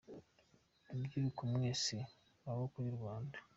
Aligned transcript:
Rubyiruko 0.95 1.41
mwese 1.53 1.95
maboko 2.45 2.75
y’u 2.85 2.95
Rwanda 2.97 3.37